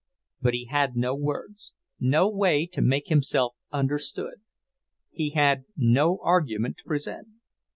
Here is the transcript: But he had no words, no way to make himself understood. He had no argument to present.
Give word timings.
But 0.41 0.55
he 0.55 0.65
had 0.65 0.95
no 0.95 1.13
words, 1.13 1.73
no 1.99 2.27
way 2.27 2.65
to 2.65 2.81
make 2.81 3.09
himself 3.09 3.53
understood. 3.71 4.41
He 5.11 5.29
had 5.29 5.65
no 5.77 6.17
argument 6.23 6.77
to 6.77 6.83
present. 6.85 7.27